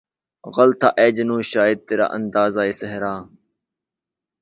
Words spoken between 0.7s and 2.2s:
تھا اے جنوں شاید ترا